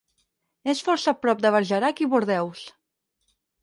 [0.73, 2.69] És força a prop de Bergerac i Bordeus.